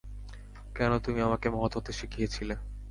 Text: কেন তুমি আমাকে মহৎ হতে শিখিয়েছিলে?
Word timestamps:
কেন 0.75 0.91
তুমি 1.05 1.19
আমাকে 1.21 1.47
মহৎ 1.49 1.71
হতে 1.77 1.91
শিখিয়েছিলে? 1.99 2.55